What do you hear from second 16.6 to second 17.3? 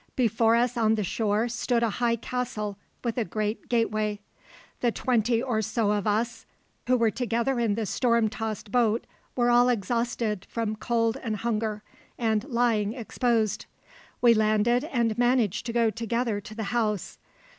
house.